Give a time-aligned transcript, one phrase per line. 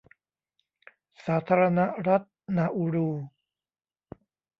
[1.25, 2.23] สาธารณรัฐ
[2.57, 3.09] นาอูรู